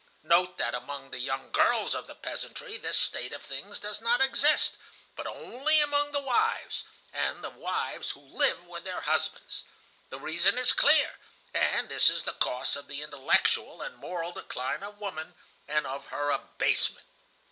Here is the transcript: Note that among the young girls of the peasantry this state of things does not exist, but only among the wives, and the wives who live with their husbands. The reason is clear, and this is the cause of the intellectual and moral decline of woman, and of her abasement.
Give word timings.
Note 0.23 0.57
that 0.57 0.73
among 0.73 1.11
the 1.11 1.19
young 1.19 1.51
girls 1.51 1.93
of 1.93 2.07
the 2.07 2.15
peasantry 2.15 2.75
this 2.75 2.97
state 2.97 3.31
of 3.33 3.43
things 3.43 3.77
does 3.79 4.01
not 4.01 4.19
exist, 4.19 4.79
but 5.15 5.27
only 5.27 5.79
among 5.79 6.11
the 6.11 6.19
wives, 6.23 6.83
and 7.13 7.43
the 7.43 7.51
wives 7.51 8.09
who 8.09 8.19
live 8.21 8.65
with 8.65 8.83
their 8.83 9.01
husbands. 9.01 9.63
The 10.09 10.17
reason 10.19 10.57
is 10.57 10.73
clear, 10.73 11.19
and 11.53 11.87
this 11.87 12.09
is 12.09 12.23
the 12.23 12.33
cause 12.33 12.75
of 12.75 12.87
the 12.87 13.03
intellectual 13.03 13.83
and 13.83 13.95
moral 13.97 14.31
decline 14.31 14.81
of 14.81 14.97
woman, 14.99 15.35
and 15.67 15.85
of 15.85 16.07
her 16.07 16.31
abasement. 16.31 17.05